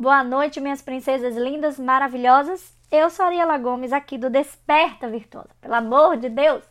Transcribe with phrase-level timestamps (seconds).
[0.00, 2.74] Boa noite, minhas princesas lindas, maravilhosas.
[2.90, 5.50] Eu sou Ariela Gomes, aqui do Desperta Virtuosa.
[5.60, 6.64] Pelo amor de Deus,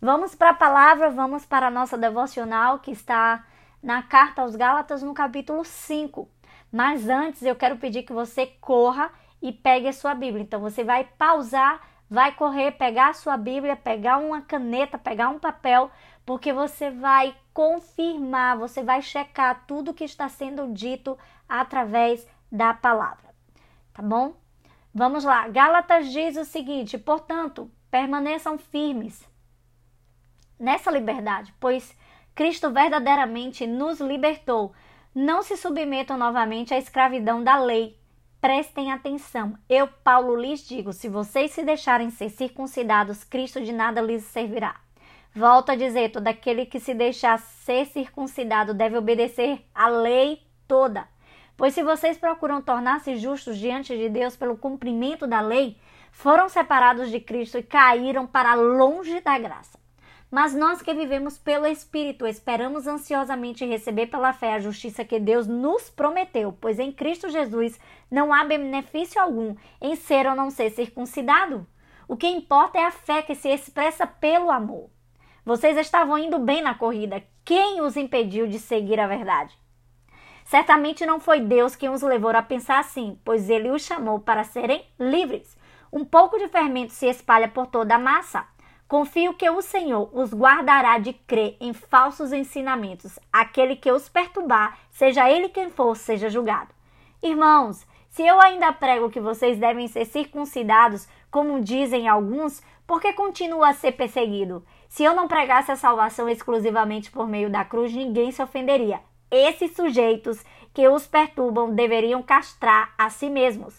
[0.00, 3.44] vamos para a palavra, vamos para a nossa devocional que está
[3.82, 6.26] na carta aos Gálatas, no capítulo 5.
[6.72, 9.12] Mas antes, eu quero pedir que você corra
[9.42, 10.42] e pegue a sua Bíblia.
[10.42, 11.78] Então, você vai pausar,
[12.08, 15.90] vai correr, pegar a sua Bíblia, pegar uma caneta, pegar um papel,
[16.24, 23.34] porque você vai confirmar, você vai checar tudo que está sendo dito através da palavra.
[23.94, 24.34] Tá bom?
[24.94, 25.48] Vamos lá.
[25.48, 29.26] Gálatas diz o seguinte: portanto, permaneçam firmes
[30.58, 31.96] nessa liberdade, pois
[32.34, 34.74] Cristo verdadeiramente nos libertou.
[35.14, 37.98] Não se submetam novamente à escravidão da lei.
[38.40, 39.56] Prestem atenção.
[39.68, 44.80] Eu, Paulo, lhes digo: se vocês se deixarem ser circuncidados, Cristo de nada lhes servirá.
[45.34, 51.11] Volto a dizer: todo aquele que se deixar ser circuncidado deve obedecer à lei toda.
[51.56, 55.76] Pois se vocês procuram tornar-se justos diante de Deus pelo cumprimento da lei,
[56.10, 59.82] foram separados de Cristo e caíram para longe da graça.
[60.30, 65.46] Mas nós que vivemos pelo Espírito, esperamos ansiosamente receber pela fé a justiça que Deus
[65.46, 67.78] nos prometeu, pois em Cristo Jesus
[68.10, 71.66] não há benefício algum em ser ou não ser circuncidado.
[72.08, 74.88] O que importa é a fé que se expressa pelo amor.
[75.44, 77.22] Vocês estavam indo bem na corrida.
[77.44, 79.54] Quem os impediu de seguir a verdade?
[80.52, 84.44] Certamente não foi Deus quem os levou a pensar assim, pois ele os chamou para
[84.44, 85.56] serem livres.
[85.90, 88.44] Um pouco de fermento se espalha por toda a massa.
[88.86, 93.18] Confio que o Senhor os guardará de crer em falsos ensinamentos.
[93.32, 96.68] Aquele que os perturbar, seja ele quem for, seja julgado.
[97.22, 103.10] Irmãos, se eu ainda prego que vocês devem ser circuncidados, como dizem alguns, por que
[103.14, 104.62] continua a ser perseguido?
[104.86, 109.00] Se eu não pregasse a salvação exclusivamente por meio da cruz, ninguém se ofenderia
[109.32, 110.44] esses sujeitos
[110.74, 113.74] que os perturbam deveriam castrar a si mesmos.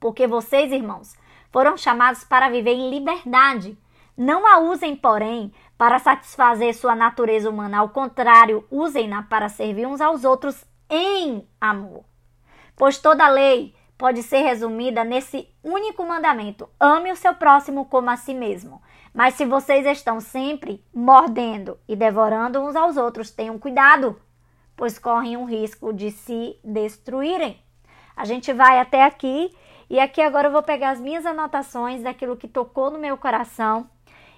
[0.00, 1.14] Porque vocês, irmãos,
[1.52, 3.78] foram chamados para viver em liberdade.
[4.16, 7.78] Não a usem, porém, para satisfazer sua natureza humana.
[7.78, 12.04] Ao contrário, usem-na para servir uns aos outros em amor.
[12.76, 18.16] Pois toda lei pode ser resumida nesse único mandamento: ame o seu próximo como a
[18.16, 18.82] si mesmo.
[19.12, 24.20] Mas se vocês estão sempre mordendo e devorando uns aos outros, tenham cuidado,
[24.76, 27.60] pois correm um risco de se destruírem.
[28.16, 29.54] A gente vai até aqui
[29.88, 33.90] e aqui agora eu vou pegar as minhas anotações daquilo que tocou no meu coração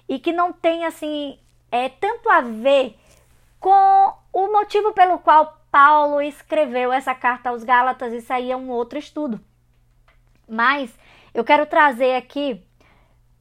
[0.09, 1.37] e que não tem assim
[1.71, 2.97] é tanto a ver
[3.59, 8.69] com o motivo pelo qual Paulo escreveu essa carta aos Gálatas, isso aí é um
[8.69, 9.39] outro estudo.
[10.47, 10.93] Mas
[11.33, 12.63] eu quero trazer aqui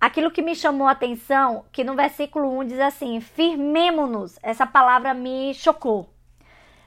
[0.02, 4.36] Aquilo que me chamou a atenção, que no versículo 1 diz assim: firmemo-nos.
[4.42, 6.12] Essa palavra me chocou.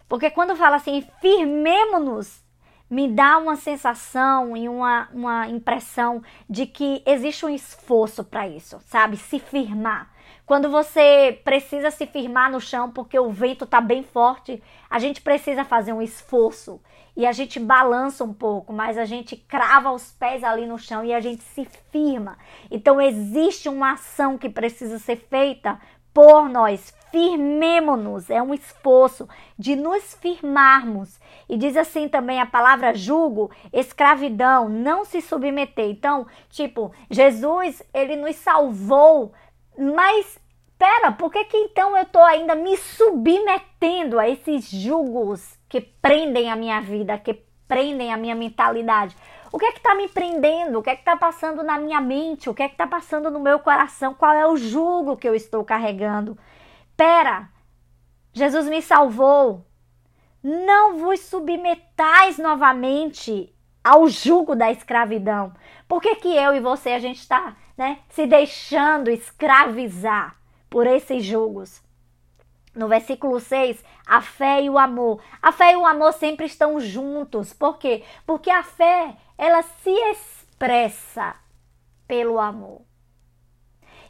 [0.09, 2.43] Porque quando fala assim, firmemo-nos,
[2.89, 8.81] me dá uma sensação e uma, uma impressão de que existe um esforço para isso,
[8.85, 9.15] sabe?
[9.15, 10.11] Se firmar.
[10.45, 15.21] Quando você precisa se firmar no chão porque o vento está bem forte, a gente
[15.21, 16.79] precisa fazer um esforço
[17.17, 21.03] e a gente balança um pouco, mas a gente crava os pés ali no chão
[21.03, 22.37] e a gente se firma.
[22.69, 25.79] Então existe uma ação que precisa ser feita
[26.13, 26.93] por nós.
[27.11, 29.27] Firmemo-nos, é um esforço
[29.57, 31.19] de nos firmarmos.
[31.47, 35.89] E diz assim também a palavra julgo, escravidão, não se submeter.
[35.89, 39.33] Então, tipo, Jesus, ele nos salvou,
[39.77, 40.39] mas
[40.77, 46.51] pera, por que, que então eu estou ainda me submetendo a esses julgos que prendem
[46.51, 47.33] a minha vida, que
[47.67, 49.15] prendem a minha mentalidade?
[49.51, 50.79] O que é que está me prendendo?
[50.79, 52.49] O que é que está passando na minha mente?
[52.49, 54.13] O que é que está passando no meu coração?
[54.13, 56.37] Qual é o jugo que eu estou carregando?
[56.97, 57.49] Pera,
[58.33, 59.65] Jesus me salvou.
[60.43, 65.53] Não vos submetais novamente ao jugo da escravidão.
[65.87, 70.35] Por que, que eu e você a gente está né, se deixando escravizar?
[70.75, 71.81] por esses julgos.
[72.75, 75.21] No versículo 6, a fé e o amor.
[75.41, 77.53] A fé e o amor sempre estão juntos.
[77.53, 78.03] Por quê?
[78.25, 81.33] Porque a fé, ela se expressa
[82.05, 82.81] pelo amor.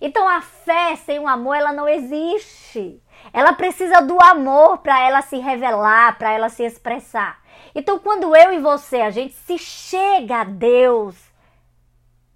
[0.01, 2.99] Então a fé sem o amor, ela não existe.
[3.31, 7.43] Ela precisa do amor para ela se revelar, para ela se expressar.
[7.75, 11.15] Então quando eu e você, a gente se chega a Deus,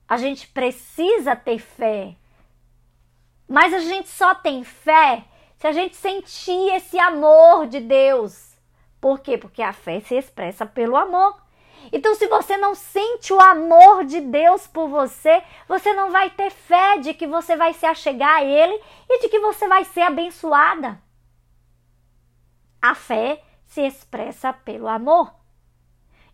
[0.10, 2.16] a gente precisa ter fé
[3.50, 5.26] mas a gente só tem fé
[5.58, 8.56] se a gente sentir esse amor de Deus.
[9.02, 9.40] Por quê?
[9.40, 11.36] Porque a fé se expressa pelo amor.
[11.92, 16.52] Então, se você não sente o amor de Deus por você, você não vai ter
[16.52, 18.80] fé de que você vai se achegar a Ele
[19.10, 21.02] e de que você vai ser abençoada.
[22.80, 25.34] A fé se expressa pelo amor.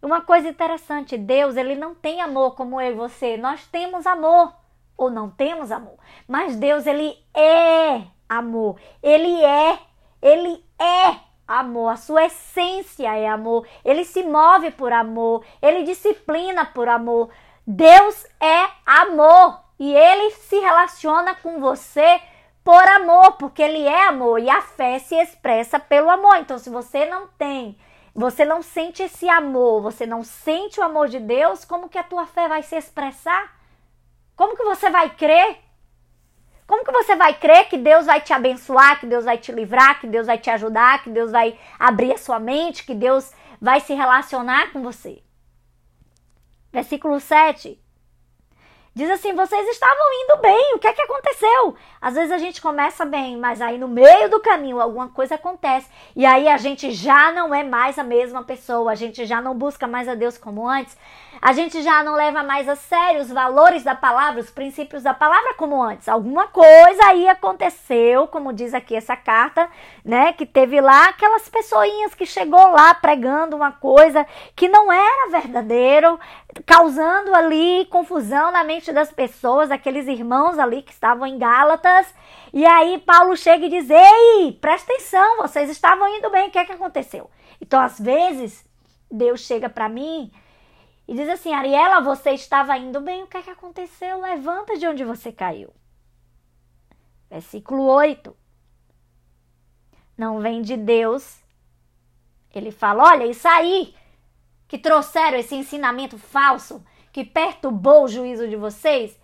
[0.05, 3.37] Uma coisa interessante, Deus, ele não tem amor como eu e você.
[3.37, 4.53] Nós temos amor
[4.95, 5.97] ou não temos amor,
[6.27, 8.79] mas Deus ele é amor.
[9.01, 9.79] Ele é,
[10.21, 11.15] ele é
[11.47, 11.89] amor.
[11.89, 13.67] A sua essência é amor.
[13.83, 17.31] Ele se move por amor, ele disciplina por amor.
[17.65, 22.21] Deus é amor e ele se relaciona com você
[22.63, 26.35] por amor, porque ele é amor e a fé se expressa pelo amor.
[26.35, 27.75] Então, se você não tem,
[28.15, 32.03] você não sente esse amor, você não sente o amor de Deus, como que a
[32.03, 33.59] tua fé vai se expressar?
[34.38, 35.57] Como que você vai crer?
[36.65, 40.00] Como que você vai crer que Deus vai te abençoar, que Deus vai te livrar,
[40.00, 43.81] que Deus vai te ajudar, que Deus vai abrir a sua mente, que Deus vai
[43.81, 45.21] se relacionar com você?
[46.71, 47.84] Versículo 7.
[48.95, 51.75] Diz assim: vocês estavam indo bem, o que é que aconteceu?
[52.01, 55.89] Às vezes a gente começa bem, mas aí no meio do caminho alguma coisa acontece
[56.15, 59.53] e aí a gente já não é mais a mesma pessoa, a gente já não
[59.53, 60.97] busca mais a Deus como antes,
[61.42, 65.13] a gente já não leva mais a sério os valores da palavra, os princípios da
[65.13, 66.07] palavra como antes.
[66.07, 69.69] Alguma coisa aí aconteceu, como diz aqui essa carta,
[70.03, 70.33] né?
[70.33, 74.25] Que teve lá aquelas pessoinhas que chegou lá pregando uma coisa
[74.56, 76.19] que não era verdadeiro,
[76.63, 82.13] causando ali confusão na mente das pessoas, aqueles irmãos ali que estavam em Gálatas.
[82.53, 86.59] E aí Paulo chega e diz: Ei, presta atenção, vocês estavam indo bem, o que
[86.59, 87.29] é que aconteceu?
[87.59, 88.65] Então, às vezes,
[89.09, 90.31] Deus chega para mim
[91.07, 94.21] e diz assim: Ariela, você estava indo bem, o que é que aconteceu?
[94.21, 95.73] Levanta de onde você caiu.
[97.29, 98.35] Versículo 8.
[100.17, 101.39] Não vem de Deus.
[102.53, 103.93] Ele fala: olha, isso aí
[104.67, 109.19] que trouxeram esse ensinamento falso, que perturbou o juízo de vocês,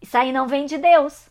[0.00, 1.28] isso aí não vem de Deus.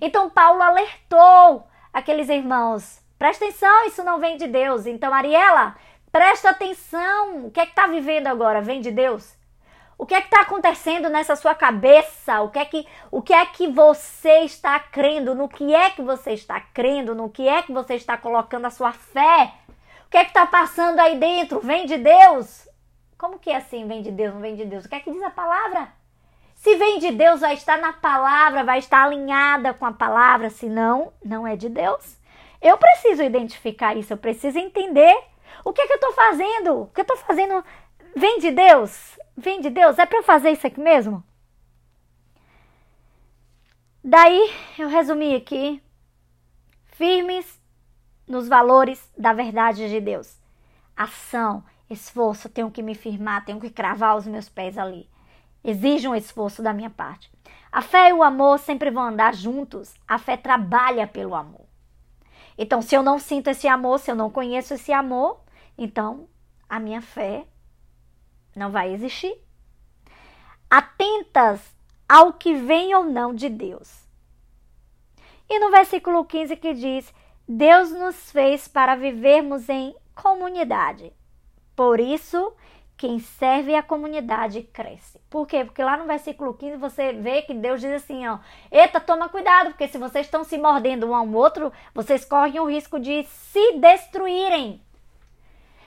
[0.00, 4.86] Então Paulo alertou aqueles irmãos: presta atenção, isso não vem de Deus.
[4.86, 5.74] Então, Ariela,
[6.10, 7.46] Presta atenção.
[7.46, 8.62] O que é que está vivendo agora?
[8.62, 9.36] Vem de Deus?
[9.98, 12.40] O que é que está acontecendo nessa sua cabeça?
[12.40, 15.34] O que, é que, o que é que você está crendo?
[15.34, 17.14] No que é que você está crendo?
[17.14, 19.52] No que é que você está colocando a sua fé?
[20.08, 21.60] O que é que está passando aí dentro?
[21.60, 22.66] Vem de Deus?
[23.18, 23.86] Como que é assim?
[23.86, 24.86] Vem de Deus, não vem de Deus?
[24.86, 25.92] O que é que diz a palavra?
[26.54, 31.12] Se vem de Deus, vai estar na palavra, vai estar alinhada com a palavra, senão,
[31.22, 32.18] não é de Deus.
[32.60, 35.14] Eu preciso identificar isso, eu preciso entender
[35.62, 36.82] o que é que eu estou fazendo?
[36.82, 37.62] O que eu estou fazendo
[38.16, 39.18] vem de Deus?
[39.36, 39.98] Vem de Deus?
[39.98, 41.22] É para eu fazer isso aqui mesmo?
[44.02, 45.82] Daí eu resumi aqui:
[46.86, 47.60] firmes
[48.28, 50.38] nos valores da verdade de Deus.
[50.96, 55.08] Ação, esforço, tenho que me firmar, tenho que cravar os meus pés ali.
[55.64, 57.30] Exige um esforço da minha parte.
[57.70, 59.94] A fé e o amor sempre vão andar juntos.
[60.06, 61.66] A fé trabalha pelo amor.
[62.56, 65.40] Então, se eu não sinto esse amor, se eu não conheço esse amor,
[65.76, 66.28] então
[66.68, 67.46] a minha fé
[68.54, 69.34] não vai existir.
[70.68, 71.60] Atentas
[72.08, 74.06] ao que vem ou não de Deus.
[75.48, 77.14] E no versículo 15 que diz:
[77.48, 81.12] Deus nos fez para vivermos em comunidade.
[81.74, 82.52] Por isso,
[82.96, 85.18] quem serve a comunidade cresce.
[85.30, 85.64] Por quê?
[85.64, 88.38] Porque lá no versículo 15 você vê que Deus diz assim, ó:
[88.70, 92.68] "Eita, toma cuidado, porque se vocês estão se mordendo um ao outro, vocês correm o
[92.68, 94.82] risco de se destruírem."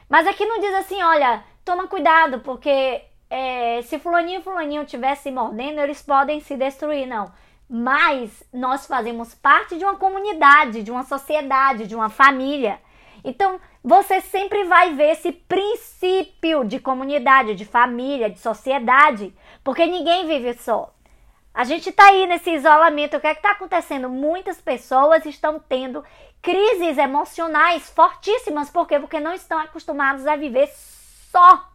[0.10, 5.32] Mas aqui não diz assim, olha, toma cuidado, porque é, se fulaninho e fulaninho estivessem
[5.32, 7.32] mordendo, eles podem se destruir, não.
[7.74, 12.82] Mas nós fazemos parte de uma comunidade, de uma sociedade, de uma família.
[13.24, 20.28] Então, você sempre vai ver esse princípio de comunidade, de família, de sociedade, porque ninguém
[20.28, 20.94] vive só.
[21.54, 23.16] A gente está aí nesse isolamento.
[23.16, 24.10] O que é está acontecendo?
[24.10, 26.04] Muitas pessoas estão tendo
[26.42, 28.70] crises emocionais fortíssimas.
[28.70, 29.00] Por quê?
[29.00, 30.68] Porque não estão acostumados a viver
[31.32, 31.70] só.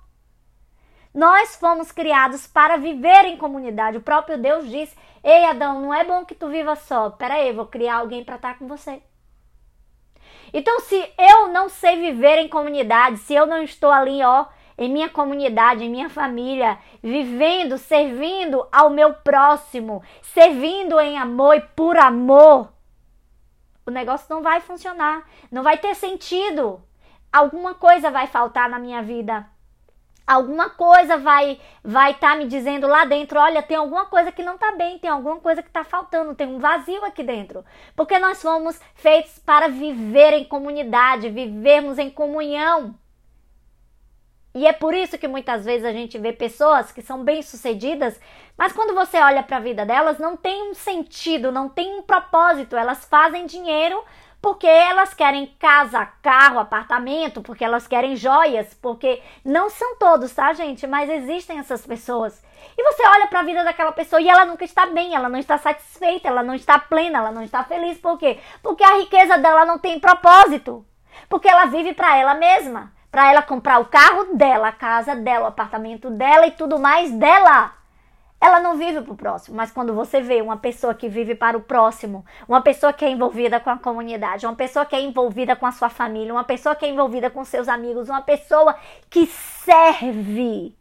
[1.16, 3.96] Nós fomos criados para viver em comunidade.
[3.96, 4.94] O próprio Deus diz:
[5.24, 7.08] Ei, Adão, não é bom que tu viva só.
[7.08, 9.02] Pera aí, vou criar alguém para estar com você.
[10.52, 14.44] Então, se eu não sei viver em comunidade, se eu não estou ali, ó,
[14.76, 21.60] em minha comunidade, em minha família, vivendo, servindo ao meu próximo, servindo em amor e
[21.62, 22.70] por amor,
[23.86, 26.78] o negócio não vai funcionar, não vai ter sentido.
[27.32, 29.46] Alguma coisa vai faltar na minha vida.
[30.26, 34.42] Alguma coisa vai vai estar tá me dizendo lá dentro, olha, tem alguma coisa que
[34.42, 37.64] não está bem, tem alguma coisa que está faltando, tem um vazio aqui dentro.
[37.94, 42.94] Porque nós fomos feitos para viver em comunidade, vivermos em comunhão.
[44.56, 48.18] E é por isso que muitas vezes a gente vê pessoas que são bem-sucedidas,
[48.56, 52.02] mas quando você olha para a vida delas, não tem um sentido, não tem um
[52.02, 52.74] propósito.
[52.74, 54.02] Elas fazem dinheiro
[54.46, 60.52] porque elas querem casa, carro, apartamento, porque elas querem joias, porque não são todos, tá,
[60.52, 60.86] gente?
[60.86, 62.40] Mas existem essas pessoas.
[62.78, 65.40] E você olha para a vida daquela pessoa e ela nunca está bem, ela não
[65.40, 67.98] está satisfeita, ela não está plena, ela não está feliz.
[67.98, 68.38] Por quê?
[68.62, 70.86] Porque a riqueza dela não tem propósito.
[71.28, 75.46] Porque ela vive para ela mesma, para ela comprar o carro dela, a casa dela,
[75.46, 77.75] o apartamento dela e tudo mais dela
[78.46, 81.56] ela não vive para o próximo, mas quando você vê uma pessoa que vive para
[81.56, 85.56] o próximo, uma pessoa que é envolvida com a comunidade, uma pessoa que é envolvida
[85.56, 88.76] com a sua família, uma pessoa que é envolvida com seus amigos, uma pessoa
[89.10, 90.74] que serve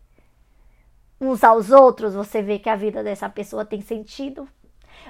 [1.19, 4.47] uns aos outros, você vê que a vida dessa pessoa tem sentido.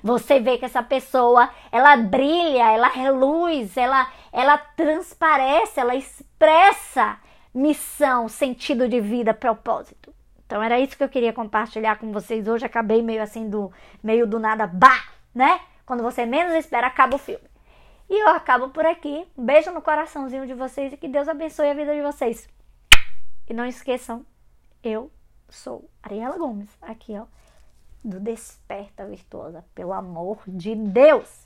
[0.03, 7.17] Você vê que essa pessoa, ela brilha, ela reluz, ela ela transparece, ela expressa
[7.53, 10.14] missão, sentido de vida, propósito.
[10.45, 12.65] Então era isso que eu queria compartilhar com vocês hoje.
[12.65, 13.71] Acabei meio assim do
[14.03, 15.59] meio do nada, bah, né?
[15.85, 17.45] Quando você menos espera, acaba o filme.
[18.09, 19.25] E eu acabo por aqui.
[19.37, 22.47] Um beijo no coraçãozinho de vocês e que Deus abençoe a vida de vocês.
[23.47, 24.25] E não esqueçam,
[24.83, 25.11] eu
[25.49, 27.25] sou Ariela Gomes, aqui ó,
[28.03, 31.44] do Desperta Virtuosa, pelo amor de Deus.